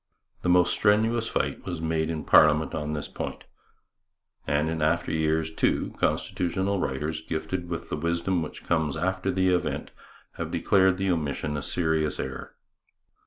[0.41, 3.43] The most strenuous fight was made in parliament on this point,
[4.47, 9.49] and in after years, too, constitutional writers, gifted with the wisdom which comes after the
[9.49, 9.91] event,
[10.37, 12.55] have declared the omission a serious error.